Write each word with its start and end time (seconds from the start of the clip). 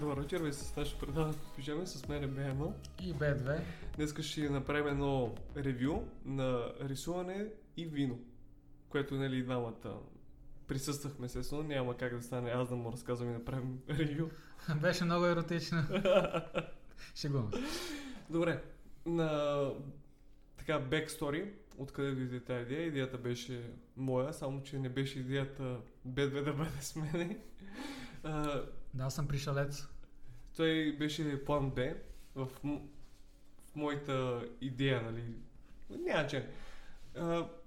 Добър 0.00 0.20
вечер, 0.20 0.42
ви 0.42 0.52
с 0.52 0.76
нашето 0.76 1.06
предаване 1.06 1.34
пижаме 1.56 1.86
с 1.86 2.08
мен 2.08 2.24
е 2.24 2.26
Бено. 2.26 2.74
И 3.02 3.14
Б2. 3.14 3.60
Днес 3.96 4.20
ще 4.20 4.50
направим 4.50 4.86
едно 4.86 5.34
ревю 5.56 6.02
на 6.24 6.72
рисуване 6.80 7.46
и 7.76 7.86
вино, 7.86 8.18
което 8.88 9.14
нали 9.14 9.42
двамата 9.42 10.00
присъствахме 10.68 11.26
естествено, 11.26 11.62
няма 11.62 11.96
как 11.96 12.16
да 12.16 12.22
стане 12.22 12.50
аз 12.50 12.68
да 12.68 12.76
му 12.76 12.92
разказвам 12.92 13.30
и 13.30 13.32
направим 13.32 13.80
ревю. 13.88 14.28
Беше 14.82 15.04
много 15.04 15.26
еротично. 15.26 15.82
Шегувам 17.14 17.52
се. 17.52 17.62
Добре, 18.30 18.62
на 19.06 19.70
така 20.56 20.78
бекстори, 20.78 21.52
откъде 21.78 22.12
дойде 22.12 22.40
тази 22.40 22.62
идея, 22.62 22.86
идеята 22.86 23.18
беше 23.18 23.70
моя, 23.96 24.32
само 24.32 24.62
че 24.62 24.78
не 24.78 24.88
беше 24.88 25.18
идеята 25.18 25.80
Б2 26.08 26.44
да 26.44 26.52
бъде 26.52 26.70
с 26.80 26.96
мене. 26.96 27.38
А, 28.22 28.62
Да, 28.94 29.04
аз 29.04 29.14
съм 29.14 29.28
пришалец. 29.28 29.88
Той 30.58 30.96
беше 30.98 31.44
план 31.44 31.70
Б 31.70 31.94
в, 32.34 32.48
м- 32.62 32.80
в 33.66 33.76
моята 33.76 34.48
идея, 34.60 35.02
нали? 35.02 35.24
Няма 35.90 36.26
че. 36.26 36.48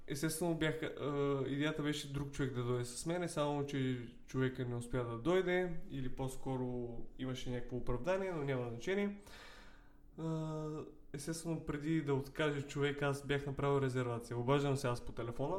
Естествено, 0.07 0.55
бях, 0.55 0.83
а, 0.83 1.43
идеята 1.47 1.83
беше 1.83 2.13
друг 2.13 2.31
човек 2.31 2.53
да 2.53 2.63
дойде 2.63 2.85
с 2.85 3.05
мене, 3.05 3.27
само 3.29 3.65
че 3.65 3.97
човека 4.27 4.65
не 4.65 4.75
успя 4.75 5.03
да 5.03 5.17
дойде 5.17 5.73
или 5.91 6.09
по-скоро 6.09 6.97
имаше 7.19 7.49
някакво 7.49 7.77
оправдание, 7.77 8.31
но 8.31 8.43
няма 8.43 8.69
значение. 8.69 9.15
А, 10.19 10.67
Естествено, 11.13 11.65
преди 11.65 12.01
да 12.01 12.13
откаже 12.13 12.61
човек, 12.61 13.01
аз 13.01 13.25
бях 13.25 13.45
направил 13.45 13.81
резервация. 13.81 14.37
Обаждам 14.37 14.77
се 14.77 14.87
аз 14.87 15.05
по 15.05 15.11
телефона 15.11 15.57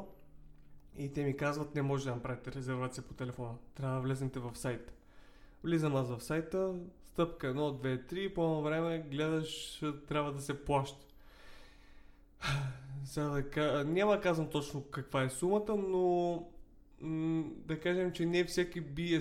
и 0.96 1.12
те 1.12 1.24
ми 1.24 1.36
казват, 1.36 1.74
не 1.74 1.82
може 1.82 2.04
да 2.04 2.14
направите 2.14 2.52
резервация 2.52 3.04
по 3.04 3.14
телефона. 3.14 3.54
Трябва 3.74 3.94
да 3.94 4.00
влезнете 4.00 4.40
в 4.40 4.54
сайта. 4.54 4.92
Влизам 5.64 5.96
аз 5.96 6.10
в 6.10 6.20
сайта, 6.20 6.74
стъпка 7.12 7.46
1, 7.46 7.54
2, 7.54 8.12
3, 8.12 8.34
по 8.34 8.44
едно 8.44 8.62
време 8.62 9.04
гледаш, 9.10 9.82
трябва 10.08 10.32
да 10.32 10.40
се 10.40 10.64
плаща. 10.64 11.06
Сега 13.04 13.42
да, 13.54 13.84
няма 13.84 14.20
казвам 14.20 14.50
точно 14.50 14.82
каква 14.82 15.22
е 15.22 15.30
сумата, 15.30 15.76
но 15.76 16.46
да 17.66 17.80
кажем, 17.80 18.12
че 18.12 18.26
не 18.26 18.44
всеки 18.44 18.80
би 18.80 19.14
е, 19.14 19.20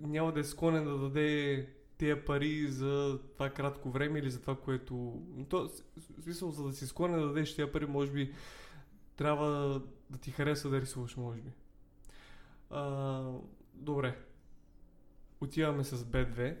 няма 0.00 0.32
да 0.32 0.40
е 0.40 0.44
склонен 0.44 0.84
да 0.84 0.98
даде 0.98 1.68
тези 1.98 2.20
пари 2.20 2.66
за 2.66 3.18
това 3.34 3.50
кратко 3.50 3.90
време 3.90 4.18
или 4.18 4.30
за 4.30 4.40
това, 4.40 4.56
което... 4.56 5.22
То, 5.48 5.70
смисъл, 6.22 6.50
за 6.50 6.64
да 6.64 6.72
си 6.72 6.86
склонен 6.86 7.20
да 7.20 7.26
дадеш 7.26 7.56
тези 7.56 7.72
пари, 7.72 7.86
може 7.86 8.10
би 8.10 8.32
трябва 9.16 9.80
да 10.10 10.18
ти 10.18 10.30
хареса 10.30 10.70
да 10.70 10.80
рисуваш, 10.80 11.16
може 11.16 11.40
би. 11.40 11.50
А, 12.70 13.22
добре. 13.74 14.18
Отиваме 15.40 15.84
с 15.84 16.04
B2 16.04 16.56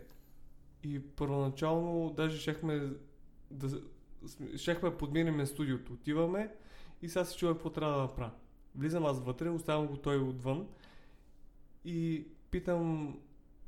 и 0.82 1.00
първоначално 1.00 2.10
даже 2.16 2.38
щяхме 2.38 2.92
да 3.50 3.80
щяхме 4.56 4.90
да 4.90 5.46
студиото. 5.46 5.92
Отиваме 5.92 6.54
и 7.02 7.08
сега 7.08 7.24
се 7.24 7.36
чува 7.36 7.52
какво 7.52 7.70
трябва 7.70 7.94
да 7.94 8.02
направя. 8.02 8.30
Влизам 8.74 9.06
аз 9.06 9.20
вътре, 9.20 9.48
оставям 9.48 9.86
го 9.86 9.96
той 9.96 10.18
отвън 10.18 10.66
и 11.84 12.26
питам 12.50 13.18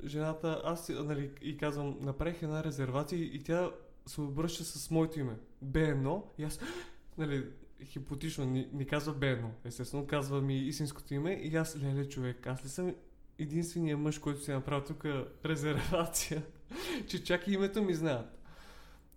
жената, 0.05 0.61
аз 0.63 0.89
нали, 0.89 1.31
и 1.41 1.57
казвам, 1.57 1.97
направих 2.01 2.43
една 2.43 2.63
резервация 2.63 3.21
и 3.21 3.43
тя 3.43 3.71
се 4.05 4.21
обръща 4.21 4.63
с 4.63 4.91
моето 4.91 5.19
име. 5.19 5.37
Б1 5.65 6.21
и 6.37 6.43
аз, 6.43 6.59
нали, 7.17 7.45
хипотично 7.83 8.45
ни, 8.45 8.69
ни 8.73 8.85
казва 8.85 9.13
Б1. 9.15 9.45
Естествено, 9.65 10.07
казва 10.07 10.41
ми 10.41 10.57
истинското 10.57 11.13
име 11.13 11.33
и 11.33 11.55
аз, 11.55 11.77
леле 11.77 12.09
човек, 12.09 12.47
аз 12.47 12.65
ли 12.65 12.69
съм 12.69 12.95
единственият 13.39 13.99
мъж, 13.99 14.19
който 14.19 14.43
си 14.43 14.51
е 14.51 14.53
направил 14.53 14.83
тук 14.85 15.05
резервация, 15.45 16.43
че 17.07 17.23
чак 17.23 17.47
и 17.47 17.53
името 17.53 17.83
ми 17.83 17.93
знаят. 17.93 18.39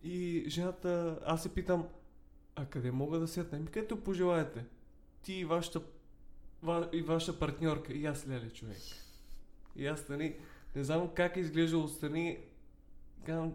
И 0.03 0.45
жената, 0.49 1.19
аз 1.25 1.43
се 1.43 1.55
питам, 1.55 1.89
а 2.57 2.67
къде 2.67 2.91
мога 2.91 3.19
да 3.19 3.29
седна? 3.29 3.59
Ми 3.59 3.67
където 3.67 4.05
пожелаете. 4.05 4.65
Ти 5.23 5.33
и 5.33 5.45
вашата, 5.45 5.81
ва, 6.63 6.89
и 6.93 7.03
вашата 7.03 7.39
партньорка. 7.39 7.93
И 7.93 8.07
аз 8.07 8.29
леле 8.29 8.51
човек. 8.51 8.79
И 9.77 9.87
аз, 9.87 10.09
нали, 10.09 10.37
не 10.77 10.85
знам 10.85 11.11
как 11.15 11.37
е 11.37 11.41
изглеждал 11.41 11.85
отстрани. 11.85 12.39
Ами, 13.29 13.53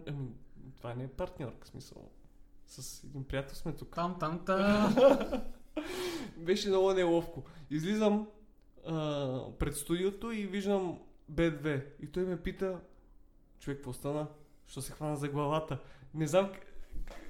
това 0.76 0.94
не 0.94 1.04
е 1.04 1.08
партньорка, 1.08 1.66
смисъл. 1.66 2.10
С 2.66 3.04
един 3.04 3.24
приятел 3.24 3.56
сме 3.56 3.72
тук. 3.72 3.94
Там, 3.94 4.16
там, 4.20 4.44
там. 4.44 4.96
Беше 6.36 6.68
много 6.68 6.92
неловко. 6.92 7.44
Излизам 7.70 8.28
а, 8.86 9.44
пред 9.58 9.76
студиото 9.76 10.32
и 10.32 10.46
виждам 10.46 10.98
B2. 11.32 11.84
И 12.02 12.06
той 12.06 12.24
ме 12.24 12.42
пита, 12.42 12.80
човек, 13.60 13.78
какво 13.78 13.92
стана? 13.92 14.26
Що 14.66 14.82
се 14.82 14.92
хвана 14.92 15.16
за 15.16 15.28
главата? 15.28 15.78
Не 16.14 16.26
знам, 16.26 16.52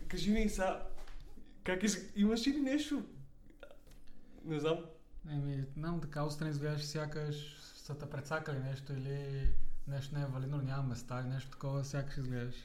кажи 0.08 0.30
ми 0.32 0.48
сега, 0.48 0.88
как 1.64 1.82
из... 1.82 2.12
имаш 2.16 2.46
ли 2.46 2.60
нещо? 2.60 3.02
Не 4.44 4.60
знам. 4.60 4.78
Еми, 5.30 5.64
нам 5.76 6.00
така 6.00 6.24
отстрани 6.24 6.50
изглеждаш 6.50 6.84
сякаш 6.84 7.56
са 7.76 7.98
те 7.98 8.10
прецакали 8.10 8.58
нещо 8.58 8.92
или 8.92 9.48
нещо 9.88 10.14
не 10.14 10.22
е 10.22 10.26
валидно, 10.26 10.56
няма 10.58 10.82
места 10.82 11.20
или 11.20 11.28
нещо 11.28 11.50
такова, 11.50 11.84
сякаш 11.84 12.16
изглеждаш. 12.16 12.56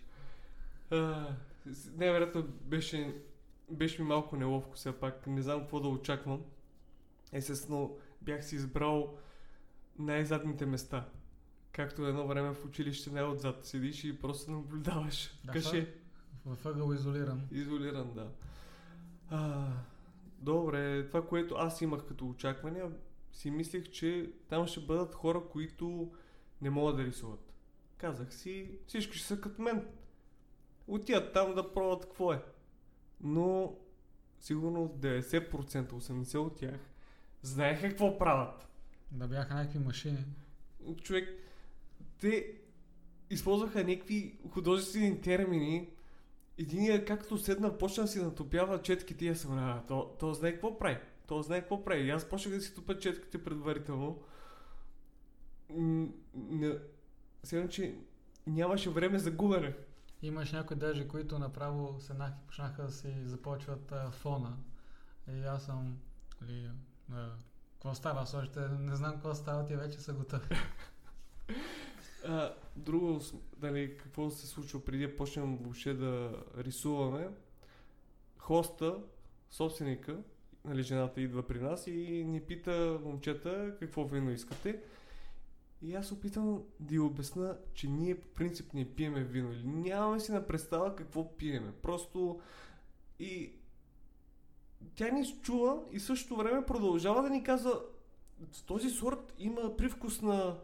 А, 0.92 1.28
с- 1.72 1.92
Невероятно 1.98 2.44
беше, 2.44 3.16
беше 3.70 4.02
ми 4.02 4.08
малко 4.08 4.36
неловко 4.36 4.76
все 4.76 5.00
пак. 5.00 5.28
Не 5.28 5.42
знам 5.42 5.60
какво 5.60 5.80
да 5.80 5.88
очаквам. 5.88 6.42
Естествено, 7.32 7.98
бях 8.22 8.46
си 8.46 8.56
избрал 8.56 9.18
най-задните 10.00 10.66
места. 10.66 11.06
Както 11.72 12.06
едно 12.06 12.28
време 12.28 12.54
в 12.54 12.66
училище 12.66 13.12
най-отзад 13.12 13.66
седиш 13.66 14.04
и 14.04 14.20
просто 14.20 14.52
наблюдаваш. 14.52 15.40
Да, 15.44 15.52
Каше. 15.52 15.96
В 16.46 16.66
ъгъл 16.66 16.94
изолиран. 16.94 17.48
Изолиран, 17.52 18.14
да. 18.14 18.32
А, 19.30 19.68
добре, 20.40 21.08
това, 21.08 21.28
което 21.28 21.56
аз 21.56 21.82
имах 21.82 22.06
като 22.06 22.30
очаквания, 22.30 22.92
си 23.32 23.52
мислех, 23.52 23.90
че 23.90 24.32
там 24.50 24.68
ще 24.68 24.80
бъдат 24.80 25.16
хора, 25.16 25.42
които 25.52 26.12
не 26.62 26.70
могат 26.70 26.98
да 26.98 27.06
рисуват. 27.06 27.54
Казах 27.98 28.34
си, 28.34 28.72
всички 28.88 29.18
ще 29.18 29.28
са 29.28 29.42
като 29.42 29.62
мен. 29.62 29.88
Отиват 30.88 31.34
там 31.34 31.56
да 31.56 31.74
пробват 31.74 32.06
какво 32.06 32.34
е. 32.34 32.44
Но 33.22 33.76
сигурно 34.40 34.90
90%, 35.00 35.92
80% 35.92 36.38
от 36.38 36.56
тях 36.56 36.80
знаеха 37.42 37.90
какво 37.90 38.18
правят. 38.18 38.68
Да 39.12 39.28
бяха 39.28 39.56
някакви 39.56 39.80
машини. 39.80 40.26
Човек, 41.02 41.30
те 42.20 42.54
използваха 43.30 43.84
някакви 43.84 44.40
художествени 44.52 45.22
термини. 45.22 45.90
Единия, 46.58 47.06
както 47.06 47.38
седна, 47.38 47.78
почна 47.78 48.04
да 48.04 48.10
си 48.10 48.22
натопява 48.22 48.82
четките 48.82 49.26
и 49.26 49.30
аз 49.30 49.40
съм, 49.40 49.58
а, 49.58 49.84
то, 49.88 50.16
то 50.20 50.34
знае 50.34 50.52
какво 50.52 50.80
прави. 50.80 50.98
То 51.28 51.42
знае 51.42 51.62
какво 51.62 51.84
прави. 51.84 52.08
И 52.08 52.10
аз 52.10 52.30
почнах 52.30 52.56
да 52.56 52.62
си 52.62 52.76
тупа 52.76 53.00
четките 53.00 53.44
предварително. 53.44 54.22
Не, 56.34 56.78
сега, 57.44 57.68
че 57.70 57.96
нямаше 58.48 58.90
време 58.90 59.20
за 59.20 59.32
губене. 59.32 59.74
Имаш 60.22 60.52
някои 60.52 60.78
даже, 60.78 61.08
които 61.08 61.40
направо 61.40 62.00
седнах 62.00 62.32
и 62.32 62.48
почнаха 62.48 62.84
да 62.84 62.92
си 62.92 63.14
започват 63.26 63.92
а, 63.92 64.12
фона. 64.12 64.58
И 65.28 65.44
аз 65.44 65.66
съм, 65.66 65.98
нали, 66.42 66.70
а, 67.14 67.30
какво 67.74 67.94
става? 67.94 68.22
Аз 68.22 68.34
още 68.34 68.60
не 68.60 68.96
знам 68.96 69.14
какво 69.14 69.36
става, 69.36 69.66
ти 69.66 69.76
вече 69.76 70.00
са 70.00 70.14
готови. 70.14 70.56
А, 72.28 72.54
друго, 72.76 73.20
с- 73.20 73.34
нали, 73.62 73.98
какво 73.98 74.30
се 74.30 74.48
случва 74.48 74.86
преди 74.86 75.08
да 75.08 75.16
почнем 75.16 75.58
въобще 75.58 75.94
да 75.94 76.44
рисуваме. 76.58 77.30
Хоста, 78.38 79.04
собственика, 79.50 80.18
нали, 80.66 80.84
жената 80.84 81.22
идва 81.22 81.44
при 81.44 81.60
нас 81.60 81.88
и 81.88 82.24
ни 82.28 82.42
пита 82.42 83.00
момчета 83.04 83.76
какво 83.80 84.04
вино 84.06 84.32
искате. 84.32 84.82
И 85.82 85.96
аз 85.96 86.12
опитам 86.12 86.64
да 86.80 86.96
й 86.96 87.00
обясна, 87.00 87.58
че 87.74 87.88
ние 87.88 88.20
по 88.20 88.28
принцип 88.28 88.74
не 88.74 88.96
пиеме 88.96 89.24
вино 89.24 89.50
нямаме 89.64 90.20
си 90.20 90.32
на 90.32 90.48
представа 90.48 90.96
какво 90.96 91.38
пиеме. 91.38 91.74
Просто 91.82 92.40
и 93.20 93.52
тя 94.96 95.10
ни 95.12 95.36
чува 95.42 95.80
и 95.92 96.00
същото 96.00 96.36
време 96.36 96.66
продължава 96.66 97.22
да 97.22 97.30
ни 97.30 97.44
казва 97.44 97.82
този 98.66 98.90
сорт 98.90 99.34
има 99.38 99.78
привкус 99.78 100.22
на 100.22 100.58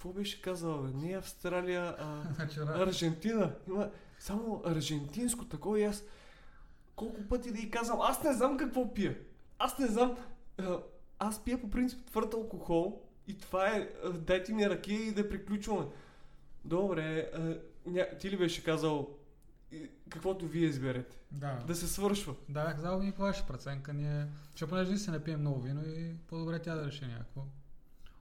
какво 0.00 0.12
беше 0.12 0.42
казала, 0.42 0.82
бе? 0.82 1.06
Не 1.06 1.16
Австралия, 1.16 1.96
а 1.98 2.22
Значи, 2.34 2.60
Аржентина. 2.60 3.54
Има 3.68 3.90
само 4.18 4.62
аржентинско 4.66 5.44
такова 5.44 5.80
и 5.80 5.84
аз 5.84 6.04
колко 6.96 7.22
пъти 7.28 7.52
да 7.52 7.58
й 7.58 7.70
казвам, 7.70 8.00
аз 8.00 8.22
не 8.22 8.32
знам 8.32 8.56
какво 8.56 8.94
пия. 8.94 9.18
Аз 9.58 9.78
не 9.78 9.86
знам. 9.86 10.16
Аз 11.18 11.44
пия 11.44 11.60
по 11.60 11.70
принцип 11.70 12.06
твърд 12.06 12.34
алкохол 12.34 13.02
и 13.26 13.38
това 13.38 13.66
е, 13.66 13.88
дайте 14.14 14.52
ми 14.52 14.70
ракия 14.70 15.00
и 15.00 15.12
да 15.12 15.28
приключваме. 15.28 15.86
Добре, 16.64 17.30
ня, 17.86 18.06
ти 18.20 18.30
ли 18.30 18.36
беше 18.36 18.64
казал 18.64 19.08
каквото 20.08 20.46
вие 20.46 20.66
изберете? 20.66 21.16
да. 21.30 21.64
Да 21.66 21.74
се 21.74 21.88
свършва. 21.88 22.34
Да, 22.48 22.74
казал 22.74 22.98
ми 23.02 23.10
каква 23.10 23.32
ще 23.32 23.46
преценка 23.46 23.92
ние. 23.92 24.26
Че 24.54 24.66
понеже 24.66 24.90
ние 24.90 24.98
се 24.98 25.10
не 25.10 25.24
пием 25.24 25.40
много 25.40 25.60
вино 25.60 25.82
и 25.86 26.14
по-добре 26.28 26.58
тя 26.58 26.74
да 26.74 26.86
реши 26.86 27.06
някакво. 27.06 27.42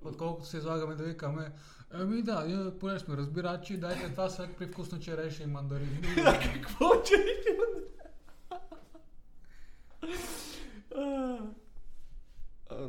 Отколкото 0.04 0.48
се 0.48 0.58
излагаме 0.58 0.96
да 0.96 1.04
викаме 1.04 1.52
Ами 1.92 2.22
да, 2.22 2.74
поне 2.80 3.00
сме 3.00 3.18
разбирачи, 3.18 3.78
дайте 3.78 4.10
това 4.10 4.30
сега 4.30 4.50
при 4.58 4.68
вкусна 4.68 5.00
череша 5.00 5.44
и 5.44 5.48
мандарин. 5.48 6.02
Какво 6.54 7.04
череша 7.04 7.50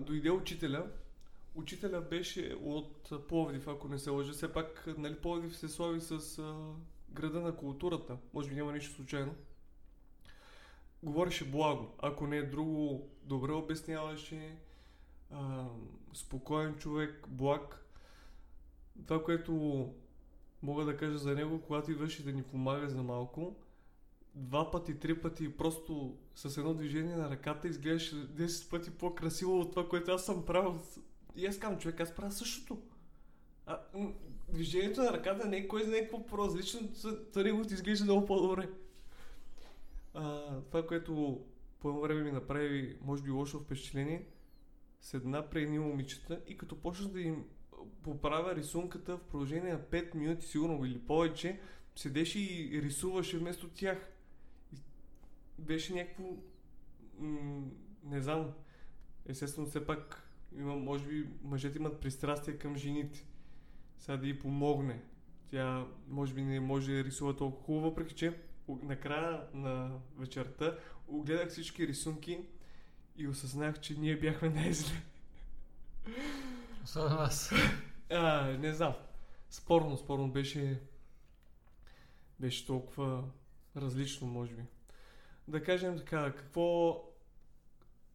Дойде 0.01 0.31
учителя. 0.31 0.87
Учителя 1.55 2.01
беше 2.01 2.57
от 2.63 3.27
Пловдив, 3.29 3.69
ако 3.69 3.89
не 3.89 3.99
се 3.99 4.11
лъжа. 4.11 4.33
Все 4.33 4.53
пак, 4.53 4.89
нали, 4.99 5.15
Пловдив 5.15 5.57
се 5.57 5.69
слави 5.69 6.01
с 6.01 6.39
а, 6.39 6.55
града 7.11 7.41
на 7.41 7.57
културата. 7.57 8.17
Може 8.35 8.49
би 8.49 8.55
няма 8.55 8.73
нищо 8.73 8.95
случайно. 8.95 9.35
Говореше 11.03 11.51
благо. 11.51 11.95
Ако 11.99 12.27
не 12.27 12.37
е 12.37 12.43
друго, 12.43 13.09
добре 13.23 13.53
обясняваше. 13.53 14.57
Спокоен 16.15 16.75
човек, 16.75 17.27
благ 17.29 17.81
това, 19.07 19.25
което 19.25 19.89
мога 20.63 20.85
да 20.85 20.97
кажа 20.97 21.19
за 21.19 21.35
него, 21.35 21.61
когато 21.61 21.91
идваше 21.91 22.25
да 22.25 22.33
ни 22.33 22.43
помага 22.43 22.89
за 22.89 23.03
малко, 23.03 23.57
два 24.35 24.71
пъти, 24.71 24.99
три 24.99 25.21
пъти 25.21 25.57
просто 25.57 26.17
с 26.35 26.57
едно 26.57 26.75
движение 26.75 27.17
на 27.17 27.31
ръката 27.31 27.69
изглеждаше 27.69 28.15
10 28.15 28.71
пъти 28.71 28.91
по-красиво 28.91 29.61
от 29.61 29.71
това, 29.71 29.89
което 29.89 30.11
аз 30.11 30.25
съм 30.25 30.47
правил. 30.47 30.81
И 31.37 31.47
аз 31.47 31.59
казвам, 31.59 31.81
човек, 31.81 32.01
аз 32.01 32.15
правя 32.15 32.33
същото. 32.33 32.83
А, 33.67 33.81
движението 34.49 35.03
на 35.03 35.13
ръката 35.13 35.49
не 35.49 35.57
е 35.57 35.69
кой 35.69 35.85
знае 35.85 36.01
какво 36.01 36.27
по-различно, 36.27 36.89
за 37.33 37.45
него 37.45 37.65
ти 37.65 37.75
изглежда 37.75 38.05
много 38.05 38.27
по-добре. 38.27 38.71
А, 40.15 40.57
това, 40.61 40.87
което 40.87 41.41
по 41.81 41.89
едно 41.89 42.01
време 42.01 42.23
ми 42.23 42.33
направи, 42.33 42.97
може 43.03 43.23
би, 43.23 43.31
лошо 43.31 43.61
впечатление, 43.61 44.27
седна 45.01 45.51
при 45.51 45.63
едни 45.63 45.79
момичета 45.79 46.41
и 46.47 46.57
като 46.57 46.81
почнах 46.81 47.13
да 47.13 47.21
им 47.21 47.45
поправя 48.03 48.57
рисунката 48.57 49.17
в 49.17 49.23
продължение 49.23 49.73
на 49.73 49.81
5 49.81 50.15
минути, 50.15 50.47
сигурно 50.47 50.85
или 50.85 50.99
повече, 50.99 51.61
седеше 51.97 52.39
и 52.41 52.83
рисуваше 52.83 53.39
вместо 53.39 53.69
тях. 53.69 54.13
И 54.73 54.77
беше 55.59 55.95
някакво... 55.95 56.37
М- 57.19 57.71
не 58.05 58.21
знам. 58.21 58.53
Естествено, 59.27 59.67
все 59.67 59.87
пак 59.87 60.31
има, 60.59 60.77
може 60.77 61.07
би, 61.07 61.29
мъжете 61.43 61.79
имат 61.79 62.01
пристрастие 62.01 62.59
към 62.59 62.77
жените. 62.77 63.27
Сега 63.99 64.17
да 64.17 64.27
й 64.27 64.39
помогне. 64.39 65.03
Тя, 65.51 65.87
може 66.09 66.35
би, 66.35 66.43
не 66.43 66.61
може 66.61 66.93
да 66.93 67.05
рисува 67.05 67.37
толкова 67.37 67.65
хубаво, 67.65 67.89
въпреки 67.89 68.15
че 68.15 68.41
накрая 68.69 69.47
на 69.55 69.99
вечерта 70.19 70.79
огледах 71.09 71.49
всички 71.49 71.87
рисунки 71.87 72.41
и 73.21 73.29
осъзнах, 73.29 73.81
че 73.81 73.95
ние 73.95 74.17
бяхме 74.17 74.49
най-зле. 74.49 74.97
Особено 76.85 77.17
аз. 77.17 77.53
А, 78.11 78.43
не 78.47 78.73
знам. 78.73 78.95
Спорно, 79.51 79.97
спорно 79.97 80.31
беше... 80.31 80.81
Беше 82.41 82.67
толкова 82.67 83.25
различно, 83.77 84.27
може 84.27 84.55
би. 84.55 84.63
Да 85.49 85.63
кажем 85.63 85.99
така, 85.99 86.33
какво... 86.37 87.01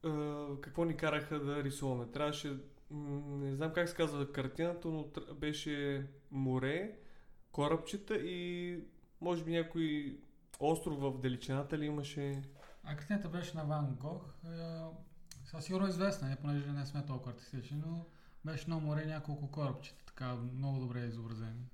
Uh, 0.03 0.59
какво 0.59 0.85
ни 0.85 0.97
караха 0.97 1.39
да 1.39 1.63
рисуваме? 1.63 2.11
Трябваше... 2.11 2.57
Не 2.91 3.55
знам 3.55 3.73
как 3.73 3.89
се 3.89 3.95
казва 3.95 4.31
картината, 4.31 4.87
но 4.87 5.07
беше 5.35 6.05
море, 6.31 6.97
корабчета 7.51 8.17
и 8.17 8.79
може 9.21 9.43
би 9.43 9.51
някой 9.51 10.17
остров 10.59 10.99
в 10.99 11.19
далечината 11.19 11.77
ли 11.77 11.85
имаше? 11.85 12.41
А 12.85 12.95
картината 12.95 13.29
беше 13.29 13.57
на 13.57 13.63
Ван 13.63 13.97
Гог. 13.99 14.33
Със 15.45 15.65
сигурно 15.65 15.87
известна, 15.87 16.29
не, 16.29 16.35
понеже 16.35 16.71
не 16.71 16.85
сме 16.85 17.05
толкова 17.05 17.31
артистични, 17.31 17.77
но 17.85 18.05
беше 18.45 18.69
на 18.69 18.77
море 18.77 19.05
няколко 19.05 19.51
корабчета, 19.51 20.05
така 20.05 20.35
много 20.35 20.79
добре 20.79 21.05
изобразени. 21.05 21.69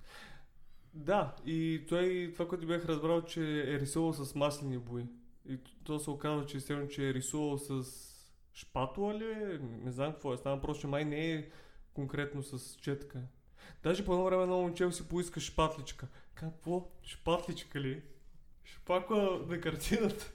Да, 0.94 1.36
и 1.46 1.86
той, 1.90 2.30
това, 2.34 2.48
което 2.48 2.68
бях 2.68 2.86
разбрал, 2.86 3.22
че 3.22 3.74
е 3.76 3.80
рисувал 3.80 4.14
с 4.14 4.36
маслени 4.36 4.78
бои. 4.78 5.06
И 5.50 5.58
то 5.84 6.00
се 6.00 6.10
оказва, 6.10 6.46
че, 6.46 6.58
естествено, 6.58 6.90
че 6.90 7.10
е 7.10 7.14
рисувал 7.14 7.58
с 7.58 7.84
шпатула 8.54 9.14
ли 9.14 9.26
е? 9.26 9.60
Не 9.62 9.92
знам 9.92 10.12
какво 10.12 10.34
е. 10.34 10.38
Става 10.38 10.62
просто, 10.62 10.82
че 10.82 10.88
май 10.88 11.06
не 11.06 11.34
е 11.34 11.50
конкретно 11.94 12.44
с 12.44 12.76
четка. 12.76 13.22
Даже 13.84 14.06
по 14.06 14.14
едно 14.14 14.26
време 14.26 14.46
на 14.46 14.56
момче 14.56 14.92
си 14.92 15.08
поиска 15.08 15.40
шпатличка. 15.40 16.08
Какво? 16.34 16.90
Шпатличка 17.04 17.80
ли? 17.80 18.04
Шпаква 18.64 19.46
на 19.48 19.62
картината. 19.62 20.32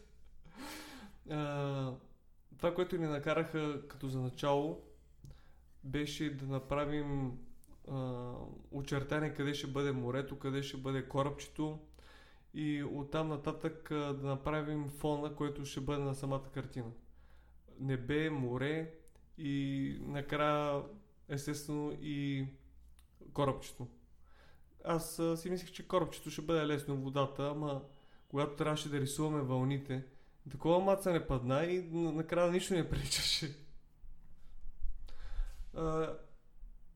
Това, 2.56 2.74
което 2.74 2.98
ни 2.98 3.06
накараха 3.06 3.88
като 3.88 4.08
за 4.08 4.20
начало, 4.20 4.82
беше 5.84 6.36
да 6.36 6.46
направим 6.46 7.38
а, 7.88 8.32
очертание 8.70 9.34
къде 9.34 9.54
ще 9.54 9.66
бъде 9.66 9.92
морето, 9.92 10.38
къде 10.38 10.62
ще 10.62 10.76
бъде 10.76 11.08
корабчето 11.08 11.78
и 12.54 12.84
оттам 12.84 13.28
нататък 13.28 13.90
а, 13.90 13.94
да 13.94 14.26
направим 14.26 14.88
фона, 14.88 15.34
който 15.34 15.64
ще 15.64 15.80
бъде 15.80 16.02
на 16.02 16.14
самата 16.14 16.50
картина. 16.54 16.90
Небе, 17.80 18.30
море 18.30 18.94
и 19.38 19.98
накрая 20.00 20.82
естествено 21.28 21.98
и 22.00 22.46
корабчето. 23.32 23.86
Аз 24.84 25.18
а, 25.18 25.36
си 25.36 25.50
мислех, 25.50 25.72
че 25.72 25.88
корабчето 25.88 26.30
ще 26.30 26.42
бъде 26.42 26.66
лесно 26.66 26.96
в 26.96 27.02
водата, 27.02 27.48
ама 27.50 27.82
когато 28.28 28.56
трябваше 28.56 28.88
да 28.88 29.00
рисуваме 29.00 29.42
вълните, 29.42 30.04
такова 30.50 30.84
маца 30.84 31.12
не 31.12 31.26
падна 31.26 31.64
и 31.64 31.82
накрая 31.92 32.52
нищо 32.52 32.74
не 32.74 32.88
приличаше 32.88 33.66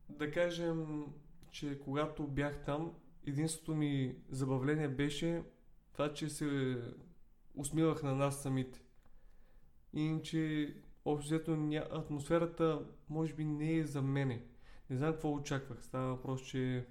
да 0.09 0.31
кажем, 0.33 1.05
че 1.51 1.79
когато 1.79 2.27
бях 2.27 2.65
там, 2.65 2.93
единството 3.27 3.75
ми 3.75 4.15
забавление 4.29 4.87
беше 4.87 5.43
това, 5.93 6.13
че 6.13 6.29
се 6.29 6.77
усмивах 7.55 8.03
на 8.03 8.15
нас 8.15 8.41
самите. 8.41 8.81
И 9.93 10.19
че 10.23 10.73
общо 11.05 11.55
ня... 11.55 11.87
атмосферата 11.91 12.85
може 13.09 13.33
би 13.33 13.45
не 13.45 13.75
е 13.75 13.85
за 13.85 14.01
мене. 14.01 14.43
Не 14.89 14.97
знам 14.97 15.11
какво 15.11 15.33
очаквах. 15.33 15.83
Става 15.83 16.07
въпрос, 16.07 16.41
че 16.41 16.85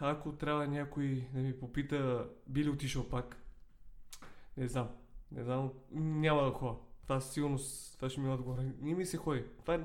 ако 0.00 0.32
трябва 0.32 0.66
някой 0.66 1.28
да 1.34 1.40
ми 1.40 1.58
попита 1.58 2.28
би 2.46 2.64
ли 2.64 2.68
отишъл 2.70 3.08
пак, 3.08 3.41
не 4.56 4.68
знам. 4.68 4.88
Не 5.32 5.44
знам, 5.44 5.70
няма 5.90 6.42
да 6.42 6.50
ходя. 6.50 6.76
Това 7.02 7.20
сигурно, 7.20 7.58
това 7.96 8.08
ще 8.08 8.20
ми 8.20 8.28
е 8.28 8.32
отговор. 8.32 8.58
Не 8.80 8.94
ми 8.94 9.06
се 9.06 9.16
ходи. 9.16 9.44
Това 9.60 9.74
е... 9.74 9.80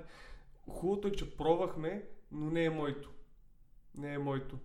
Хубавото 0.70 1.08
е, 1.08 1.12
че 1.12 1.38
пробвахме, 1.38 2.04
но 2.32 2.52
не 2.52 2.66
е 2.66 2.70
моето. 2.70 3.12
Не 3.96 4.14
е 4.14 4.18
моето. 4.18 4.58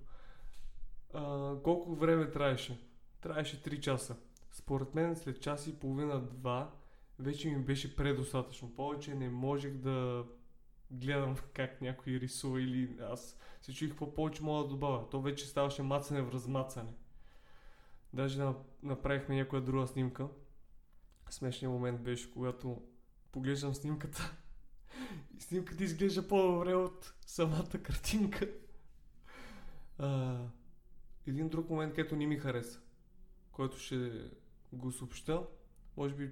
А, 1.15 1.55
колко 1.65 1.95
време 1.95 2.31
трябваше? 2.31 2.87
Трябваше 3.21 3.63
3 3.63 3.81
часа. 3.81 4.17
Според 4.53 4.95
мен 4.95 5.17
след 5.17 5.41
час 5.41 5.67
и 5.67 5.81
половина-два 5.81 6.73
вече 7.19 7.51
ми 7.51 7.65
беше 7.65 7.97
предостатъчно. 7.97 8.75
Повече 8.75 9.15
не 9.15 9.31
можех 9.31 9.73
да 9.73 10.25
гледам 10.91 11.37
как 11.55 11.81
някой 11.81 12.13
рисува 12.13 12.63
или 12.63 12.97
аз 13.01 13.39
се 13.63 13.73
чуих 13.73 13.91
какво 13.91 14.15
повече 14.15 14.43
мога 14.43 14.63
да 14.63 14.69
добавя. 14.69 15.11
То 15.11 15.21
вече 15.21 15.47
ставаше 15.47 15.83
мацане 15.83 16.23
в 16.23 16.33
размацане. 16.33 16.91
Даже 18.13 18.43
направихме 18.83 19.37
някоя 19.37 19.63
друга 19.63 19.87
снимка 19.87 20.29
смешният 21.33 21.73
момент 21.73 22.01
беше, 22.01 22.31
когато 22.31 22.83
поглеждам 23.33 23.75
снимката 23.75 24.37
и 25.37 25.41
снимката 25.41 25.85
изглежда 25.85 26.29
по-добре 26.29 26.75
от 26.75 27.15
самата 27.27 27.79
картинка. 27.83 28.49
А, 29.99 30.39
един 31.27 31.49
друг 31.49 31.71
момент, 31.71 31.95
където 31.95 32.17
не 32.17 32.27
ми 32.27 32.37
хареса, 32.37 32.81
който 33.53 33.79
ще 33.79 34.31
го 34.73 34.93
съобща, 34.93 35.47
може 35.97 36.15
би 36.15 36.31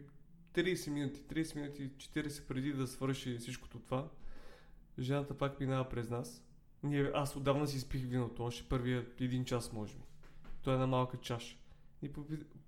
30 0.54 0.90
минути, 0.90 1.22
30 1.22 1.56
минути, 1.56 1.90
40 1.90 2.46
преди 2.46 2.72
да 2.72 2.86
свърши 2.86 3.38
всичкото 3.38 3.78
това, 3.78 4.08
жената 4.98 5.38
пак 5.38 5.60
минава 5.60 5.88
през 5.88 6.10
нас. 6.10 6.44
Ние, 6.82 7.10
аз 7.14 7.36
отдавна 7.36 7.66
си 7.66 7.80
спих 7.80 8.02
виното, 8.02 8.44
още 8.44 8.68
първия 8.68 9.06
един 9.20 9.44
час 9.44 9.72
може 9.72 9.94
би. 9.94 10.02
Той 10.62 10.74
е 10.74 10.78
на 10.78 10.86
малка 10.86 11.16
чаша. 11.16 11.56
И 12.02 12.12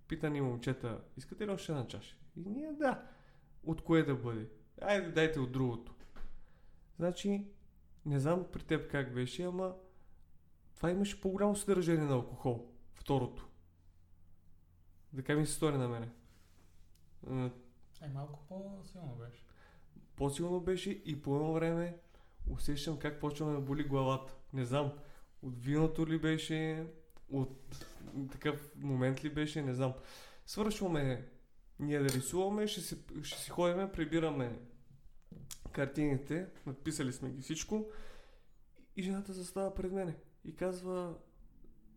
пита 0.09 0.31
ни 0.31 0.41
момчета, 0.41 1.01
искате 1.17 1.47
ли 1.47 1.51
още 1.51 1.73
една 1.73 1.87
чаша? 1.87 2.17
И 2.37 2.51
ние 2.51 2.73
да. 2.73 3.03
От 3.65 3.85
кое 3.85 4.03
да 4.03 4.15
бъде? 4.15 4.49
Айде, 4.81 5.11
дайте 5.11 5.41
от 5.41 5.53
другото. 5.53 5.95
Значи, 6.99 7.47
не 8.07 8.21
знам 8.21 8.47
при 8.53 8.63
теб 8.63 8.91
как 8.91 9.15
беше, 9.15 9.43
ама 9.43 9.75
това 10.77 10.91
имаше 10.91 11.21
по-голямо 11.21 11.57
съдържание 11.57 12.05
на 12.05 12.15
алкохол. 12.15 12.69
Второто. 12.95 13.49
Така 15.17 15.37
ми 15.37 15.47
се 15.47 15.53
стори 15.53 15.77
на 15.79 15.89
мене. 15.89 16.09
Е, 18.03 18.09
малко 18.09 18.39
по-силно 18.49 19.15
беше. 19.15 19.45
По-силно 20.17 20.61
беше 20.61 20.91
и 20.91 21.23
по 21.23 21.37
едно 21.37 21.53
време 21.53 21.99
усещам 22.51 22.99
как 22.99 23.21
почва 23.21 23.47
да 23.47 23.53
ме 23.53 23.61
боли 23.61 23.85
главата. 23.85 24.35
Не 24.53 24.65
знам, 24.65 24.93
от 25.43 25.59
виното 25.59 26.07
ли 26.07 26.19
беше, 26.19 26.87
от 27.33 27.87
такъв 28.33 28.71
момент 28.77 29.25
ли 29.25 29.35
беше, 29.35 29.63
не 29.63 29.75
знам. 29.75 29.93
Свършваме 30.47 31.29
ние 31.79 31.99
да 31.99 32.09
рисуваме, 32.09 32.67
ще 32.67 32.81
си, 32.81 32.99
ще 33.23 33.41
си 33.41 33.51
ходим, 33.51 33.89
прибираме 33.93 34.59
картините, 35.73 36.47
надписали 36.67 37.13
сме 37.13 37.31
ги 37.31 37.43
всичко 37.43 37.87
и 38.97 39.03
жената 39.03 39.33
застава 39.33 39.75
пред 39.75 39.93
мене 39.93 40.17
и 40.45 40.57
казва 40.57 41.15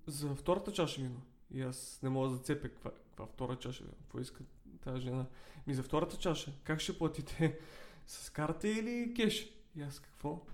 за 0.07 0.35
втората 0.35 0.71
чаша 0.71 1.01
вино. 1.01 1.21
И 1.51 1.61
аз 1.61 1.99
не 2.03 2.09
мога 2.09 2.29
да 2.29 2.35
зацепя 2.35 2.69
каква, 2.69 2.91
каква 2.91 3.25
втора 3.25 3.55
чаша. 3.55 3.83
Какво 4.01 4.19
иска 4.19 4.43
тази 4.81 5.01
жена? 5.01 5.25
Ми 5.67 5.73
за 5.73 5.83
втората 5.83 6.17
чаша. 6.17 6.51
Как 6.63 6.79
ще 6.79 6.97
платите? 6.97 7.59
С 8.07 8.29
карта 8.29 8.67
или 8.67 9.13
кеш? 9.13 9.53
И 9.75 9.81
аз 9.81 9.99
какво? 9.99 10.45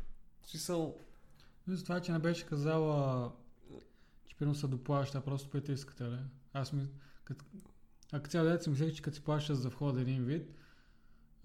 Смисъл, 0.44 0.98
за 1.68 1.84
това, 1.84 2.02
че 2.02 2.12
не 2.12 2.20
беше 2.20 2.46
казала, 2.46 3.32
примерно 4.42 4.56
се 4.56 4.68
доплаща, 4.68 5.22
просто 5.22 5.48
искате, 5.70 6.04
ли? 6.04 6.18
Аз 6.54 6.74
ми... 6.74 6.88
Като, 7.24 7.46
а 8.12 8.20
цял 8.20 8.46
дете 8.46 8.64
си 8.64 8.70
мислех, 8.70 8.94
че 8.94 9.02
като 9.02 9.16
си 9.16 9.24
плащаш 9.24 9.58
за 9.58 9.70
вход 9.70 9.98
един 9.98 10.24
вид, 10.24 10.52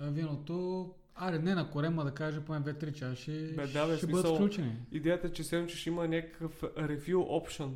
виното, 0.00 0.94
аре 1.14 1.38
не 1.38 1.54
на 1.54 1.70
корема 1.70 2.04
да 2.04 2.10
каже, 2.10 2.40
поне 2.40 2.60
2-3 2.60 2.92
чаши, 2.92 3.52
Бе, 3.56 3.66
да, 3.66 3.86
бе, 3.86 3.96
ще 3.96 4.06
смисъл- 4.06 4.22
бъдат 4.22 4.36
включени. 4.36 4.76
идеята 4.92 5.26
е, 5.26 5.32
че 5.32 5.44
седем, 5.44 5.68
че 5.68 5.76
ще 5.76 5.90
има 5.90 6.08
някакъв 6.08 6.60
refill 6.62 7.14
option. 7.14 7.70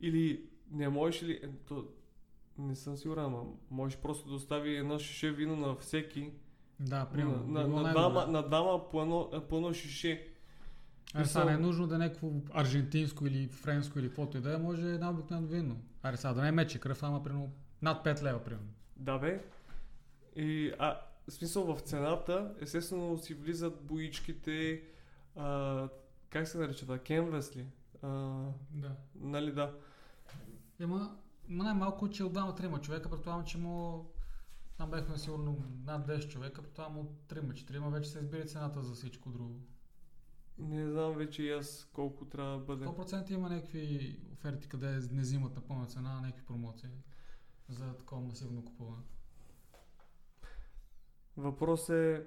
Или 0.00 0.44
не 0.70 0.88
можеш 0.88 1.22
ли... 1.22 1.32
е, 1.32 1.48
То, 1.64 1.88
не 2.58 2.76
съм 2.76 2.96
сигурен, 2.96 3.24
ама 3.24 3.42
можеш 3.70 3.98
просто 3.98 4.28
да 4.28 4.34
остави 4.34 4.76
едно 4.76 4.98
шише 4.98 5.32
вино 5.32 5.56
на 5.56 5.74
всеки. 5.74 6.30
Да, 6.80 7.04
примерно. 7.04 7.44
на, 7.46 7.68
на, 7.68 7.82
на, 7.82 7.90
двама, 7.90 8.26
на 8.26 8.42
двама 8.42 8.90
по 8.90 9.02
едно, 9.02 9.30
по 9.48 9.56
едно 9.56 9.72
шише. 9.72 10.28
Аре, 11.14 11.26
сега 11.26 11.44
не 11.44 11.52
е 11.52 11.56
нужно 11.56 11.86
да 11.86 11.94
е 11.94 11.98
някакво 11.98 12.30
аржентинско 12.52 13.26
или 13.26 13.48
френско 13.48 13.98
или 13.98 14.08
каквото 14.08 14.38
и 14.38 14.40
да 14.40 14.54
е, 14.54 14.58
може 14.58 14.88
една 14.88 15.10
обикновено 15.10 15.48
вино. 15.48 15.80
Аре 16.02 16.16
сега 16.16 16.34
да 16.34 16.42
не 16.42 16.48
е 16.48 16.52
мече 16.52 16.78
кръв, 16.78 17.02
ама 17.02 17.22
примерно 17.22 17.52
над 17.82 18.04
5 18.04 18.22
лева, 18.22 18.44
примерно. 18.44 18.68
Да 18.96 19.18
бе. 19.18 19.44
И, 20.36 20.72
а, 20.78 21.00
в 21.28 21.32
смисъл 21.32 21.74
в 21.74 21.80
цената, 21.80 22.54
естествено 22.60 23.18
си 23.18 23.34
влизат 23.34 23.82
боичките, 23.82 24.82
а, 25.36 25.88
как 26.30 26.48
се 26.48 26.58
нарича 26.58 26.80
това, 26.80 26.98
кенвас 26.98 27.56
ли? 27.56 27.66
А, 28.02 28.08
Да. 28.70 28.90
нали 29.14 29.52
да. 29.52 29.72
Има, 30.80 31.16
има 31.48 31.64
най-малко, 31.64 32.10
че 32.10 32.24
от 32.24 32.32
двама-трима 32.32 32.80
човека, 32.80 33.10
предполагам, 33.10 33.44
че 33.44 33.58
му 33.58 34.06
там 34.76 34.90
бяхме 34.90 35.18
сигурно 35.18 35.64
над 35.86 36.06
10 36.06 36.28
човека, 36.28 36.62
предполагам 36.62 36.98
от 36.98 37.12
3-4 37.28 37.90
вече 37.90 38.10
се 38.10 38.18
избира 38.18 38.44
цената 38.44 38.82
за 38.82 38.94
всичко 38.94 39.30
друго. 39.30 39.60
Не 40.58 40.90
знам 40.90 41.12
вече 41.12 41.42
и 41.42 41.50
аз 41.50 41.90
колко 41.92 42.24
трябва 42.24 42.58
да 42.58 42.64
бъде. 42.64 42.84
100% 42.84 43.30
има 43.30 43.48
някакви 43.48 44.16
оферти, 44.32 44.68
къде 44.68 45.00
не 45.12 45.20
взимат 45.20 45.56
на 45.56 45.62
пълна 45.62 45.86
цена, 45.86 46.20
някакви 46.20 46.44
промоции 46.44 46.90
за 47.68 47.96
такова 47.96 48.22
масивно 48.22 48.64
купуване. 48.64 49.02
Въпрос 51.36 51.88
е, 51.88 52.26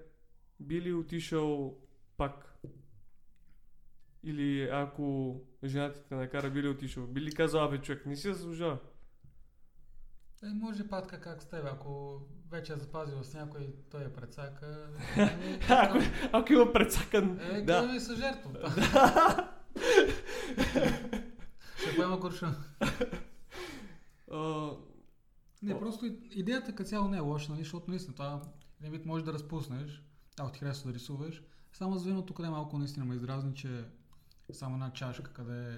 би 0.59 0.81
ли 0.81 0.93
отишъл 0.93 1.77
пак? 2.17 2.59
Или 4.23 4.69
ако 4.71 5.35
жена 5.63 5.93
ти 5.93 6.03
те 6.09 6.15
накара, 6.15 6.51
би 6.51 6.63
ли 6.63 6.67
отишъл? 6.67 7.07
Би 7.07 7.21
ли 7.21 7.31
казал, 7.31 7.63
абе 7.63 7.81
човек, 7.81 8.05
не 8.05 8.15
си 8.15 8.33
заслужава? 8.33 8.79
Е, 10.43 10.53
може 10.53 10.87
пак 10.87 11.07
така 11.07 11.21
как 11.21 11.43
с 11.43 11.45
теб, 11.45 11.65
ако 11.65 12.21
вече 12.49 12.73
е 12.73 12.77
запазил 12.77 13.23
с 13.23 13.33
някой, 13.33 13.73
той 13.91 14.03
е 14.03 14.13
прецака. 14.13 14.89
Е, 15.17 15.59
Ако, 15.69 15.97
ако 16.31 16.53
има 16.53 16.73
прецакан, 16.73 17.39
е, 17.41 17.61
да. 17.61 17.83
ми 17.83 17.99
се 17.99 18.15
жертва. 18.15 18.51
Ще 21.77 21.95
поема 21.95 22.19
куршун. 22.19 22.55
А, 24.31 24.69
Не, 25.61 25.79
просто 25.79 26.05
идеята 26.31 26.75
като 26.75 26.89
цяло 26.89 27.07
не 27.07 27.17
е 27.17 27.19
лоша, 27.19 27.51
нали, 27.51 27.63
защото 27.63 27.89
наистина 27.89 28.15
това 28.15 28.41
един 28.79 28.91
вид 28.91 29.05
можеш 29.05 29.25
да 29.25 29.33
разпуснеш, 29.33 30.03
ако 30.39 30.51
ти 30.51 30.59
харесва 30.59 30.91
да 30.91 30.95
рисуваш. 30.95 31.41
Само 31.73 31.97
с 31.97 32.05
виното, 32.05 32.33
къде 32.33 32.49
малко 32.49 32.77
наистина 32.77 33.05
ме 33.05 33.15
издразни, 33.15 33.55
че 33.55 33.85
само 34.51 34.75
една 34.75 34.93
чашка, 34.93 35.33
къде 35.33 35.73
е... 35.73 35.77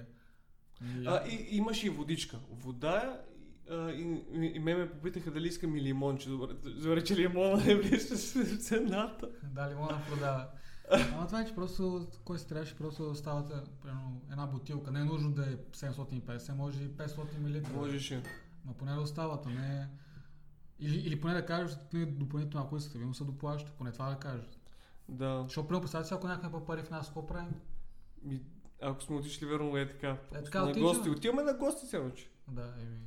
И, 0.84 1.06
а, 1.06 1.28
и, 1.28 1.56
имаш 1.56 1.84
и 1.84 1.88
водичка. 1.88 2.38
Вода 2.50 3.20
а, 3.70 3.90
и, 3.90 4.24
и, 4.32 4.58
ме 4.58 4.74
ме 4.74 4.90
попитаха 4.90 5.30
дали 5.30 5.48
искам 5.48 5.76
и 5.76 5.82
лимонче. 5.82 6.28
Добре, 6.28 6.54
добре 6.54 7.04
че 7.04 7.16
лимона 7.16 7.64
не 7.64 7.74
влиза 7.74 8.44
в 8.44 8.58
цената. 8.58 9.28
Да, 9.42 9.70
лимона 9.70 10.02
продава. 10.08 10.46
Ама 11.14 11.26
това 11.26 11.40
е, 11.40 11.46
че 11.46 11.54
просто, 11.54 12.08
кой 12.24 12.38
си 12.38 12.48
трябваше, 12.48 12.76
просто 12.76 13.04
да 13.04 13.10
оставате, 13.10 13.54
примерно, 13.82 14.22
една 14.30 14.46
бутилка. 14.46 14.90
Не 14.90 15.00
е 15.00 15.04
нужно 15.04 15.32
да 15.32 15.42
е 15.42 15.56
750, 15.56 16.52
може 16.52 16.82
и 16.82 16.88
500 16.88 17.18
мл. 17.38 17.78
Можеше. 17.80 18.22
Но 18.64 18.72
поне 18.72 18.94
да 18.94 19.00
остават, 19.00 19.46
а 19.46 19.50
не... 19.50 19.88
Или, 20.80 20.96
или 20.96 21.20
поне 21.20 21.34
да 21.34 21.46
кажеш, 21.46 21.76
допълнително, 21.94 22.66
ако 22.66 22.76
искате 22.76 22.98
вино, 22.98 23.14
се 23.14 23.24
доплаща. 23.24 23.72
Поне 23.78 23.92
това 23.92 24.10
да 24.10 24.16
кажеш. 24.16 24.46
Да. 25.08 25.42
Защото, 25.42 25.68
примерно, 25.68 25.82
представете 25.82 26.08
си, 26.08 26.14
ако 26.14 26.28
някой 26.28 26.50
па 26.50 26.64
пари 26.64 26.82
в 26.82 26.90
нас, 26.90 27.06
какво 27.06 27.26
правим? 27.26 27.54
Ми, 28.22 28.42
ако 28.82 29.02
сме 29.02 29.16
отишли 29.16 29.46
верно 29.46 29.76
е 29.76 29.88
така. 29.88 30.16
Е, 30.34 30.42
така 30.42 30.62
на 30.62 30.70
отиваме. 30.70 30.94
гости. 30.94 31.10
Отиваме 31.10 31.42
на 31.42 31.54
гости 31.54 31.86
че. 32.14 32.30
Да, 32.48 32.74
еми... 32.80 32.98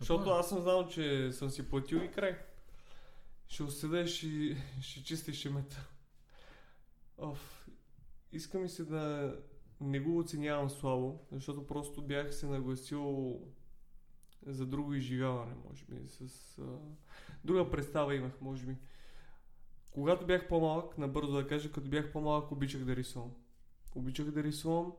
Защото 0.00 0.30
аз 0.30 0.48
съм 0.48 0.60
знал, 0.60 0.88
че 0.88 1.32
съм 1.32 1.50
си 1.50 1.68
платил 1.68 1.96
и 1.96 2.10
край. 2.10 2.38
Ще 3.48 3.62
оседа 3.62 4.00
и 4.00 4.06
ще, 4.06 4.56
ще 4.80 5.04
чисти 5.04 5.32
шемета. 5.32 5.88
Оф, 7.18 7.68
иска 8.32 8.58
ми 8.58 8.68
се 8.68 8.84
да 8.84 9.36
не 9.80 10.00
го 10.00 10.18
оценявам 10.18 10.70
слабо, 10.70 11.26
защото 11.32 11.66
просто 11.66 12.02
бях 12.02 12.34
се 12.34 12.46
нагласил 12.46 13.38
за 14.46 14.66
друго 14.66 14.94
изживяване, 14.94 15.54
може 15.68 15.84
би. 15.84 16.08
С, 16.08 16.58
а... 16.58 16.78
Друга 17.44 17.70
представа 17.70 18.14
имах, 18.14 18.40
може 18.40 18.66
би. 18.66 18.76
Когато 19.90 20.26
бях 20.26 20.48
по-малък, 20.48 20.98
набързо 20.98 21.32
да 21.32 21.46
кажа, 21.46 21.72
като 21.72 21.88
бях 21.88 22.12
по-малък, 22.12 22.52
обичах 22.52 22.84
да 22.84 22.96
рисувам. 22.96 23.30
Обичах 23.94 24.30
да 24.30 24.42
рисувам, 24.42 24.92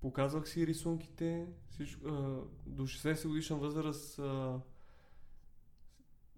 показвах 0.00 0.48
си 0.48 0.66
рисунките, 0.66 1.46
всичко, 1.68 2.08
а, 2.08 2.40
до 2.66 2.82
16 2.82 3.28
годишна 3.28 3.56
възраст 3.56 4.18
а, 4.18 4.60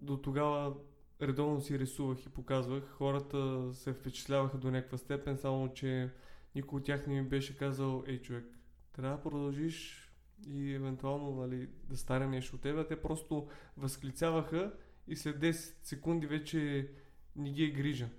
до 0.01 0.17
тогава 0.17 0.75
редовно 1.21 1.61
си 1.61 1.79
рисувах 1.79 2.25
и 2.25 2.29
показвах. 2.29 2.83
Хората 2.89 3.69
се 3.73 3.93
впечатляваха 3.93 4.57
до 4.57 4.71
някаква 4.71 4.97
степен, 4.97 5.37
само 5.37 5.73
че 5.73 6.09
никой 6.55 6.77
от 6.77 6.85
тях 6.85 7.07
не 7.07 7.21
ми 7.21 7.29
беше 7.29 7.57
казал, 7.57 8.03
ей 8.07 8.21
човек, 8.21 8.45
трябва 8.93 9.17
да 9.17 9.23
продължиш 9.23 10.05
и 10.47 10.73
евентуално 10.73 11.35
нали, 11.35 11.69
да 11.89 11.97
стане 11.97 12.27
нещо 12.27 12.55
от 12.55 12.61
тебе. 12.61 12.87
Те 12.87 13.01
просто 13.01 13.47
възклицаваха 13.77 14.73
и 15.07 15.15
след 15.15 15.39
10 15.39 15.51
секунди 15.83 16.27
вече 16.27 16.91
не 17.35 17.51
ги 17.51 17.63
е 17.63 17.71
грижа. 17.71 18.09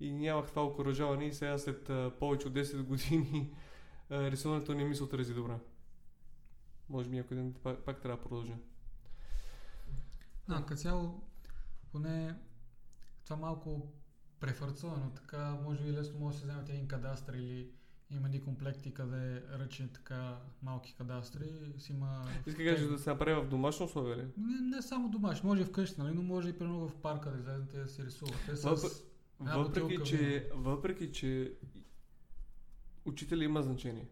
И 0.00 0.12
нямах 0.12 0.50
това 0.50 0.64
окоръжаване 0.64 1.26
и 1.26 1.32
сега 1.32 1.58
след 1.58 1.90
а, 1.90 2.12
повече 2.18 2.48
от 2.48 2.54
10 2.54 2.82
години 2.82 3.54
а, 4.10 4.30
рисуването 4.30 4.74
не 4.74 4.84
ми 4.84 4.94
се 4.94 5.04
отрази 5.04 5.34
добре. 5.34 5.58
Може 6.88 7.08
би 7.08 7.16
някой 7.16 7.36
ден 7.36 7.54
пак, 7.62 7.78
пак 7.78 8.00
трябва 8.00 8.16
да 8.16 8.22
продължа. 8.22 8.52
Да, 10.48 10.64
като 10.66 10.80
цяло, 10.80 11.22
поне 11.92 12.34
това 13.24 13.36
малко 13.36 13.92
префарцовано, 14.40 15.10
така 15.10 15.58
може 15.64 15.82
би 15.82 15.92
лесно 15.92 16.18
може 16.18 16.34
да 16.34 16.40
се 16.40 16.46
вземете 16.46 16.72
един 16.72 16.88
кадастър 16.88 17.34
или 17.34 17.70
има 18.10 18.26
едни 18.26 18.42
комплекти, 18.42 18.94
къде 18.94 19.42
ръчни 19.58 19.92
така 19.92 20.38
малки 20.62 20.94
кадастри, 20.94 21.52
си 21.78 21.92
има... 21.92 22.24
Иска 22.46 22.62
да 22.62 22.68
кажеш 22.70 22.88
да 22.88 22.98
се 22.98 23.10
направи 23.10 23.40
в 23.40 23.48
домашно 23.48 23.86
условие 23.86 24.16
ли? 24.16 24.26
Не, 24.36 24.76
не 24.76 24.82
само 24.82 25.10
домашно, 25.10 25.48
може 25.48 25.62
и 25.62 25.64
вкъщи, 25.64 26.00
нали, 26.00 26.14
но 26.14 26.22
може 26.22 26.48
и 26.48 26.58
примерно 26.58 26.88
в 26.88 26.96
парка 26.96 27.30
да 27.30 27.38
излезете 27.38 27.78
да 27.78 27.88
си 27.88 28.04
рисувате 28.04 28.56
с... 28.56 28.62
Въпр- 28.62 29.04
Въпреки 29.40 30.04
че, 30.04 30.50
въпреки, 30.54 31.12
че 31.12 31.52
учителя 33.08 33.44
има 33.44 33.62
значение. 33.62 34.08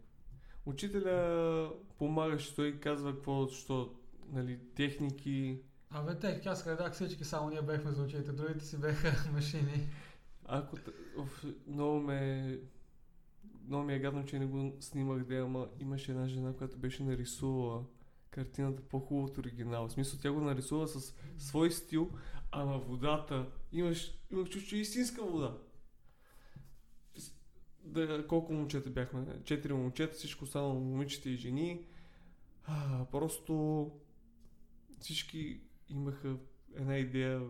Учителя 0.67 1.73
помагаше, 1.99 2.55
той 2.55 2.81
казва 2.81 3.15
какво, 3.15 3.49
що, 3.49 3.95
нали, 4.33 4.59
техники. 4.75 5.61
А 5.91 6.03
бе, 6.03 6.19
те, 6.19 6.43
аз 6.47 6.65
гледах 6.65 6.93
всички, 6.93 7.25
само 7.25 7.51
ние 7.51 7.63
бехме 7.63 7.93
за 7.93 8.03
учите, 8.03 8.33
другите 8.33 8.65
си 8.65 8.81
беха 8.81 9.31
машини. 9.33 9.89
Ако 10.45 10.77
оф, 11.19 11.45
много 11.67 12.01
ме 12.01 12.61
много 13.67 13.85
ми 13.85 13.95
е 13.95 13.99
гадно, 13.99 14.27
че 14.27 14.39
не 14.39 14.47
го 14.47 14.73
снимах 14.81 15.25
да, 15.25 15.37
ама 15.37 15.69
имаше 15.81 16.11
една 16.11 16.29
жена, 16.29 16.53
която 16.53 16.79
беше 16.79 17.03
нарисувала 17.03 17.85
картината 18.31 18.83
по-хубаво 18.83 19.27
от 19.27 19.39
оригинала. 19.39 19.89
В 19.89 19.93
смисъл, 19.93 20.21
тя 20.23 20.33
го 20.33 20.41
нарисува 20.41 20.89
с 20.89 21.15
свой 21.39 21.71
стил, 21.71 22.11
а 22.53 22.65
на 22.65 22.79
водата 22.79 23.47
имаш, 23.73 24.19
имах 24.33 24.49
чувство, 24.49 24.71
че 24.71 24.77
е 24.77 24.81
истинска 24.81 25.23
вода. 25.23 25.59
Да, 27.87 28.27
колко 28.27 28.53
момчета 28.53 28.91
бяхме? 28.91 29.27
Четири 29.45 29.73
момчета, 29.73 30.15
всичко 30.15 30.47
само 30.47 30.75
момичета 30.75 31.31
и 31.31 31.37
жени. 31.37 31.87
А, 32.65 33.05
просто 33.05 33.91
всички 35.01 35.61
имаха 35.89 36.37
една 36.75 36.99
идея. 36.99 37.43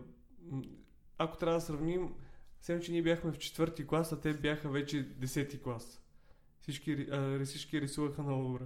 Ако 1.17 1.37
трябва 1.37 1.57
да 1.57 1.65
сравним, 1.65 2.13
Сем, 2.61 2.81
че 2.81 2.91
ние 2.91 3.01
бяхме 3.01 3.31
в 3.31 3.37
четвърти 3.37 3.87
клас, 3.87 4.11
а 4.11 4.19
те 4.21 4.33
бяха 4.33 4.69
вече 4.69 5.03
десети 5.03 5.61
клас. 5.61 6.01
Всички, 6.59 7.07
а, 7.11 7.45
всички 7.45 7.81
рисуваха 7.81 8.23
много 8.23 8.43
добре. 8.43 8.65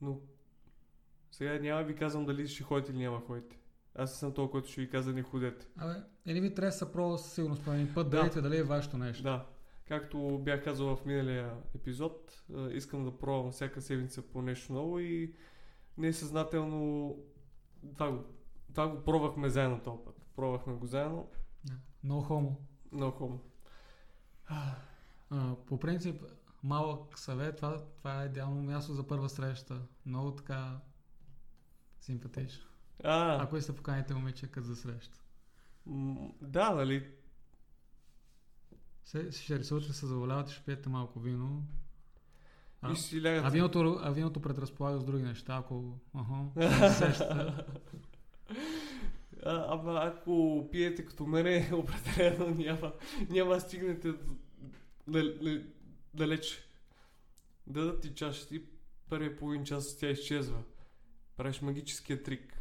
Но 0.00 0.20
сега 1.30 1.58
няма 1.58 1.82
ви 1.82 1.96
казвам 1.96 2.26
дали 2.26 2.48
ще 2.48 2.62
ходите 2.62 2.92
или 2.92 2.98
няма 2.98 3.20
ходите. 3.20 3.58
Аз 3.94 4.18
съм 4.18 4.34
толкова, 4.34 4.50
който 4.60 4.72
ще 4.72 4.80
ви 4.80 4.90
каза 4.90 5.12
не 5.12 5.22
ходете. 5.22 5.66
Абе, 5.76 5.94
или 6.26 6.40
ви 6.40 6.54
трябва 6.54 6.68
да 6.68 6.76
се 6.76 6.92
пробва 6.92 7.18
със 7.18 7.32
сигурност 7.32 7.64
по 7.64 7.72
един 7.72 7.94
път, 7.94 8.10
да 8.10 8.16
Да. 8.16 8.22
видите 8.22 8.40
дали 8.40 8.56
е 8.56 8.62
вашето 8.62 8.98
нещо. 8.98 9.22
Да. 9.22 9.46
Както 9.88 10.38
бях 10.38 10.64
казал 10.64 10.96
в 10.96 11.04
миналия 11.06 11.56
епизод, 11.74 12.44
искам 12.70 13.04
да 13.04 13.18
пробвам 13.18 13.52
всяка 13.52 13.82
седмица 13.82 14.22
по 14.22 14.42
нещо 14.42 14.72
ново 14.72 14.98
и 14.98 15.34
несъзнателно 15.98 17.16
това 17.92 18.10
го, 18.10 18.24
това 18.74 18.88
го 18.88 19.04
пробвахме 19.04 19.48
заедно 19.48 19.80
този 19.82 20.04
път. 20.04 20.26
Пробвахме 20.36 20.72
го 20.74 20.86
заедно. 20.86 21.28
Да. 21.64 21.74
No. 22.04 22.52
Много 22.92 23.12
хубаво. 23.12 23.40
А, 24.46 24.74
по 25.66 25.78
принцип, 25.80 26.22
малък 26.62 27.18
съвет, 27.18 27.56
това, 27.56 27.84
това 27.98 28.22
е 28.22 28.26
идеално 28.26 28.62
място 28.62 28.92
за 28.94 29.06
първа 29.06 29.28
среща. 29.28 29.82
Много 30.06 30.30
така 30.30 30.80
симпатично. 32.00 32.64
А, 33.04 33.42
Ако 33.42 33.56
искате 33.56 33.76
поканите 33.76 34.14
момиче 34.14 34.48
за 34.56 34.76
среща. 34.76 35.20
м- 35.86 36.30
да, 36.42 36.74
нали? 36.74 37.10
Се, 39.04 39.32
ще 39.32 39.58
рисувате, 39.58 39.92
се 39.92 40.06
заволявате, 40.06 40.52
ще 40.52 40.62
пиете 40.64 40.88
малко 40.88 41.20
вино. 41.20 41.62
А, 42.82 42.92
И 42.92 42.96
си 42.96 43.22
лягат. 43.24 43.44
а, 43.44 43.48
виното, 43.48 43.98
а 44.02 44.10
виното 44.10 44.40
предразполага 44.40 44.98
с 44.98 45.04
други 45.04 45.22
неща, 45.22 45.56
ако... 45.56 45.98
Ага, 46.14 46.68
се 46.88 46.94
сещате. 47.06 47.64
А, 49.46 49.64
ама 49.68 50.00
ако 50.04 50.68
пиете 50.72 51.06
като 51.06 51.26
мене, 51.26 51.70
определено 51.74 52.54
няма, 52.54 52.92
няма 53.30 53.54
да 53.54 53.60
стигнете 53.60 54.14
далеч. 56.14 56.68
Дадат 57.66 58.00
ти 58.00 58.14
чашата 58.14 58.54
и 58.54 58.64
първия 59.08 59.36
половин 59.36 59.64
час 59.64 59.96
тя 59.98 60.08
изчезва. 60.10 60.62
Правиш 61.36 61.60
магическия 61.60 62.22
трик. 62.22 62.58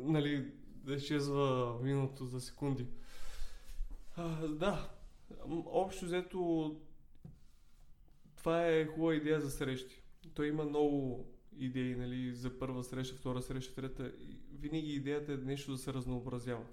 Нали, 0.00 0.52
да 0.66 0.94
изчезва 0.94 1.78
виното 1.82 2.26
за 2.26 2.40
секунди. 2.40 2.86
А, 4.16 4.46
да, 4.48 4.88
общо 5.66 6.04
взето 6.04 6.76
това 8.36 8.66
е 8.66 8.86
хубава 8.86 9.14
идея 9.14 9.40
за 9.40 9.50
срещи. 9.50 10.02
Той 10.34 10.48
има 10.48 10.64
много 10.64 11.26
идеи, 11.58 11.94
нали, 11.94 12.34
за 12.34 12.58
първа 12.58 12.84
среща, 12.84 13.16
втора 13.16 13.42
среща, 13.42 13.74
трета. 13.74 14.12
Винаги 14.52 14.94
идеята 14.94 15.32
е 15.32 15.36
нещо 15.36 15.72
да 15.72 15.78
се 15.78 15.92
разнообразява. 15.92 16.64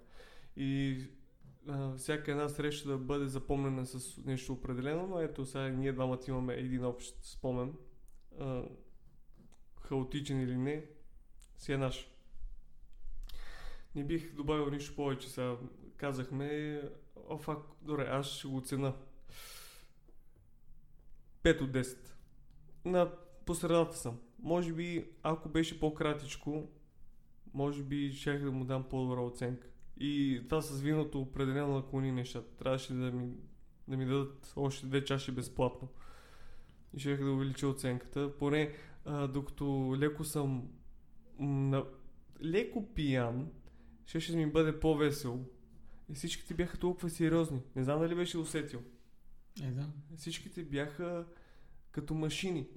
И 0.58 0.98
а, 1.68 1.96
всяка 1.96 2.32
една 2.32 2.50
среща 2.50 2.90
да 2.90 2.98
бъде 2.98 3.28
запомнена 3.28 3.86
с 3.86 4.24
нещо 4.26 4.54
определено, 4.54 5.08
но 5.08 5.20
ето 5.20 5.46
сега 5.46 5.70
ние 5.70 5.94
двамата 5.94 6.20
имаме 6.28 6.54
един 6.54 6.86
общ 6.86 7.16
спомен. 7.22 7.74
А, 8.40 8.64
хаотичен 9.82 10.42
или 10.42 10.58
не, 10.58 10.86
си 11.58 11.74
е 11.74 11.78
наш. 11.78 12.12
Не 13.96 14.04
бих 14.04 14.36
добавил 14.36 14.70
нищо 14.70 14.96
повече. 14.96 15.30
Сега 15.30 15.58
казахме, 15.98 16.82
о, 17.30 17.56
добре, 17.82 18.08
аз 18.12 18.26
ще 18.26 18.48
го 18.48 18.58
оцена. 18.58 18.94
5 21.44 21.62
от 21.62 21.72
10. 21.72 21.98
На 22.86 23.12
посредата 23.46 23.98
съм. 23.98 24.20
Може 24.40 24.74
би, 24.74 25.10
ако 25.24 25.50
беше 25.50 25.80
по-кратичко, 25.80 26.70
може 27.54 27.84
би 27.84 28.12
щях 28.12 28.44
да 28.44 28.52
му 28.52 28.66
дам 28.66 28.84
по-добра 28.84 29.22
оценка. 29.22 29.68
И 29.98 30.42
това 30.50 30.62
с 30.62 30.82
виното 30.82 31.22
определено 31.22 31.76
наклони 31.76 32.12
нещата. 32.12 32.56
Трябваше 32.56 32.94
да 32.94 33.12
ми, 33.12 33.34
да 33.88 33.98
ми 33.98 34.06
дадат 34.06 34.54
още 34.56 34.86
две 34.86 35.06
чаши 35.06 35.32
безплатно. 35.32 35.88
И 36.94 37.00
щях 37.00 37.24
да 37.24 37.32
увелича 37.32 37.68
оценката. 37.68 38.38
Поне 38.40 38.76
а, 39.06 39.28
докато 39.28 39.96
леко 39.98 40.24
съм 40.24 40.70
на, 41.40 41.86
леко 42.44 42.94
пиян, 42.94 43.52
ще 44.06 44.20
ще 44.20 44.36
ми 44.36 44.46
бъде 44.46 44.80
по-весело. 44.80 45.46
И 46.10 46.14
всичките 46.14 46.54
бяха 46.54 46.78
толкова 46.78 47.10
сериозни. 47.10 47.60
Не 47.76 47.84
знам 47.84 48.00
дали 48.00 48.16
беше 48.16 48.38
усетил. 48.38 48.82
Е, 49.64 49.72
да. 49.72 49.88
Всичките 50.18 50.64
бяха 50.64 51.26
като 51.92 52.14
машини. 52.14 52.68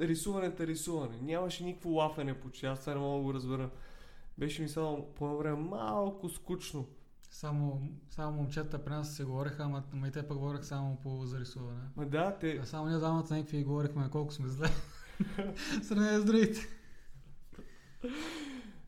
Рисуването 0.00 0.62
е 0.62 0.66
рисуване. 0.66 1.18
Нямаше 1.22 1.64
никакво 1.64 1.90
лафене 1.90 2.40
почти. 2.40 2.66
Аз 2.66 2.80
това 2.80 2.94
не 2.94 3.00
мога 3.00 3.16
да 3.16 3.22
го 3.22 3.34
разбера. 3.34 3.70
Беше 4.38 4.62
ми 4.62 4.68
само 4.68 5.14
по 5.14 5.24
едно 5.24 5.38
време 5.38 5.56
малко 5.56 6.28
скучно. 6.28 6.88
Само, 7.30 7.88
само 8.10 8.36
момчета 8.36 8.84
при 8.84 8.92
нас 8.92 9.16
се 9.16 9.24
говореха, 9.24 9.62
ама, 9.62 9.82
ама 9.92 10.08
и 10.08 10.10
те 10.10 10.28
пък 10.28 10.38
говорех 10.38 10.64
само 10.64 10.96
по 10.96 11.26
зарисуване. 11.26 11.80
Ма 11.96 12.06
да, 12.06 12.36
те... 12.40 12.58
А 12.62 12.66
само 12.66 12.88
ние 12.88 12.98
двамата 12.98 13.26
някакви 13.30 13.64
говорихме 13.64 14.10
колко 14.10 14.32
сме 14.32 14.48
зле. 14.48 14.68
Сравнение 15.82 16.18
с 16.18 16.24
другите. 16.24 16.60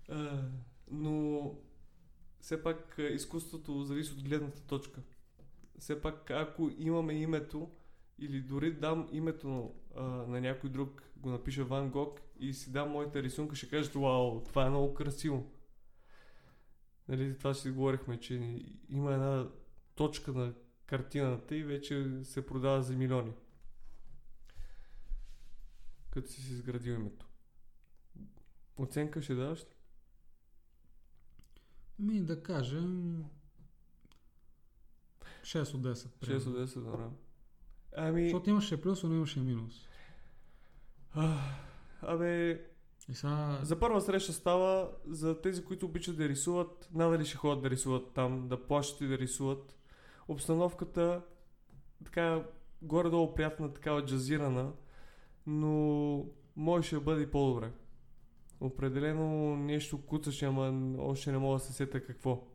А, 0.08 0.42
но 0.90 1.54
все 2.42 2.62
пак 2.62 2.98
а, 2.98 3.02
изкуството 3.02 3.84
зависи 3.84 4.12
от 4.12 4.22
гледната 4.22 4.62
точка. 4.62 5.00
Все 5.78 6.02
пак 6.02 6.30
ако 6.30 6.70
имаме 6.78 7.14
името 7.14 7.70
или 8.18 8.40
дори 8.40 8.72
дам 8.72 9.08
името 9.12 9.74
а, 9.96 10.02
на 10.02 10.40
някой 10.40 10.70
друг, 10.70 11.02
го 11.16 11.30
напиша 11.30 11.64
Ван 11.64 11.90
Гог 11.90 12.20
и 12.38 12.54
си 12.54 12.72
дам 12.72 12.90
моята 12.90 13.22
рисунка, 13.22 13.56
ще 13.56 13.68
кажете, 13.68 13.98
вау, 13.98 14.44
това 14.44 14.66
е 14.66 14.70
много 14.70 14.94
красиво. 14.94 15.52
Нали, 17.08 17.38
това 17.38 17.54
си 17.54 17.70
говорихме, 17.70 18.20
че 18.20 18.64
има 18.88 19.12
една 19.12 19.48
точка 19.94 20.32
на 20.32 20.54
картината 20.86 21.56
и 21.56 21.64
вече 21.64 22.24
се 22.24 22.46
продава 22.46 22.82
за 22.82 22.96
милиони. 22.96 23.32
Като 26.10 26.28
си 26.28 26.42
си 26.42 26.52
изградил 26.52 26.92
името. 26.92 27.26
Оценка 28.76 29.22
ще 29.22 29.34
даваш 29.34 29.60
ли? 29.60 29.81
Ми 32.02 32.20
да 32.20 32.42
кажем 32.42 33.24
6 35.42 35.74
от 35.74 35.80
10. 35.82 35.92
6 35.94 36.20
примерно. 36.20 36.62
от 36.62 36.68
10, 36.68 36.80
добре. 36.84 37.04
Ами, 37.96 38.24
Защото 38.24 38.50
имаше 38.50 38.80
плюс, 38.82 39.02
но 39.02 39.14
имаше 39.14 39.40
минус. 39.40 39.88
а, 41.14 41.38
абе, 42.02 42.50
И 43.08 43.14
сега... 43.14 43.58
за 43.62 43.80
първа 43.80 44.00
среща 44.00 44.32
става 44.32 44.90
за 45.06 45.40
тези, 45.40 45.64
които 45.64 45.86
обичат 45.86 46.16
да 46.16 46.28
рисуват, 46.28 46.88
надали 46.94 47.24
ще 47.24 47.36
ходят 47.36 47.62
да 47.62 47.70
рисуват 47.70 48.14
там, 48.14 48.48
да 48.48 48.66
плащат 48.66 49.00
и 49.00 49.06
да 49.06 49.18
рисуват. 49.18 49.76
Обстановката 50.28 51.22
така 52.04 52.44
горе-долу 52.82 53.34
приятна, 53.34 53.74
такава 53.74 54.04
джазирана, 54.04 54.72
но 55.46 56.26
може 56.56 56.96
да 56.96 57.00
бъде 57.00 57.22
и 57.22 57.30
по-добре. 57.30 57.72
Определено 58.62 59.56
нещо 59.56 60.06
куцаше, 60.06 60.44
ама 60.44 60.94
още 60.98 61.32
не 61.32 61.38
мога 61.38 61.58
да 61.58 61.64
се 61.64 61.72
сета 61.72 62.04
какво. 62.04 62.48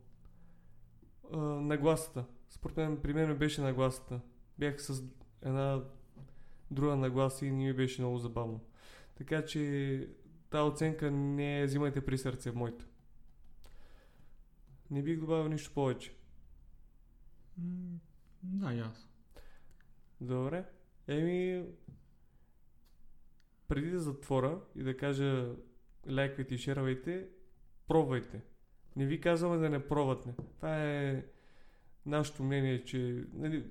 А, 1.33 1.37
нагласата. 1.37 2.25
Според 2.49 2.77
мен, 2.77 3.01
при 3.01 3.13
мен 3.13 3.37
беше 3.37 3.61
нагласата. 3.61 4.19
Бях 4.59 4.81
с 4.81 5.03
една 5.41 5.83
друга 6.71 6.95
нагласа 6.95 7.45
и 7.45 7.51
не 7.51 7.65
ми 7.65 7.73
беше 7.73 8.01
много 8.01 8.17
забавно. 8.17 8.59
Така 9.15 9.45
че 9.45 10.09
тази 10.49 10.71
оценка 10.71 11.11
не 11.11 11.65
взимайте 11.65 12.05
при 12.05 12.17
сърце 12.17 12.51
моята. 12.51 12.85
Не 14.91 15.03
бих 15.03 15.19
добавил 15.19 15.47
нищо 15.47 15.73
повече. 15.73 16.15
Да, 18.43 18.73
и 18.73 18.79
аз. 18.79 19.09
Добре. 20.21 20.65
Еми, 21.07 21.65
преди 23.67 23.91
да 23.91 23.99
затворя 23.99 24.59
и 24.75 24.83
да 24.83 24.97
кажа 24.97 25.55
лайквайте 26.09 26.55
и 26.55 26.59
шервайте, 26.59 27.25
пробвайте. 27.87 28.41
Не 28.95 29.05
ви 29.05 29.21
казваме 29.21 29.57
да 29.57 29.69
не 29.69 29.87
пробвате. 29.87 30.29
Това 30.55 30.83
е 30.83 31.25
нашето 32.05 32.43
мнение, 32.43 32.83
че 32.83 33.23
нали, 33.33 33.65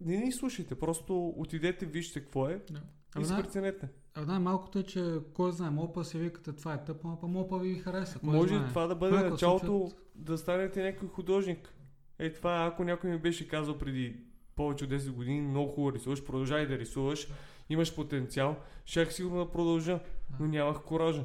не 0.00 0.16
ни 0.16 0.32
слушайте, 0.32 0.74
просто 0.74 1.28
отидете, 1.28 1.86
вижте 1.86 2.20
какво 2.20 2.48
е 2.48 2.62
Да. 2.70 2.80
и 3.18 3.22
най- 3.22 3.42
преценете. 3.42 3.88
А 4.14 4.22
най-малкото 4.22 4.78
е, 4.78 4.82
че 4.82 5.04
кой 5.34 5.52
знае, 5.52 5.70
мопа 5.70 6.04
си 6.04 6.18
викате, 6.18 6.52
това 6.52 6.74
е 6.74 6.84
тъпо, 6.84 7.18
а 7.22 7.26
мопа 7.26 7.58
ви 7.58 7.74
хареса. 7.74 8.18
Кой 8.18 8.28
Може 8.30 8.48
знае. 8.48 8.68
това 8.68 8.86
да 8.86 8.94
бъде 8.94 9.10
Понякога 9.10 9.30
началото 9.30 9.66
случват- 9.66 9.98
да 10.14 10.38
станете 10.38 10.82
някой 10.82 11.08
художник. 11.08 11.74
Е 12.18 12.32
това, 12.32 12.66
ако 12.66 12.84
някой 12.84 13.10
ми 13.10 13.18
беше 13.18 13.48
казал 13.48 13.78
преди 13.78 14.16
повече 14.56 14.84
от 14.84 14.90
10 14.90 15.10
години, 15.10 15.40
много 15.40 15.70
хубаво 15.70 15.92
рисуваш, 15.92 16.24
продължай 16.24 16.66
да 16.66 16.78
рисуваш, 16.78 17.28
имаш 17.68 17.94
потенциал, 17.94 18.56
щях 18.84 19.14
сигурно 19.14 19.44
да 19.44 19.50
продължа, 19.50 20.00
но 20.40 20.46
нямах 20.46 20.82
коража. 20.82 21.24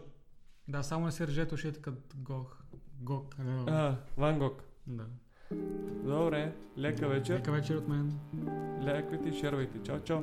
Да, 0.67 0.83
само 0.83 1.05
не 1.05 1.11
се 1.11 1.27
режете 1.27 1.55
ушите 1.55 1.81
като 1.81 1.97
Гог. 2.15 2.57
Гог. 3.01 3.35
А, 3.67 3.95
Ван 4.17 4.39
Гог. 4.39 4.63
да. 4.87 5.05
Добре, 6.03 6.53
лека 6.77 7.07
вечер. 7.07 7.35
Нека 7.35 7.51
вечер 7.51 7.75
от 7.75 7.87
мен. 7.87 8.19
Лайквайте 8.81 9.29
и 9.29 9.39
шервайте. 9.39 9.83
Чао, 9.83 9.99
чао. 9.99 10.21